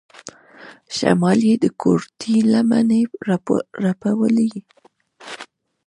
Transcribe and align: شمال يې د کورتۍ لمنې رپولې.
شمال 0.97 1.39
يې 1.49 1.55
د 1.63 1.65
کورتۍ 1.81 2.37
لمنې 2.51 3.01
رپولې. 3.99 4.49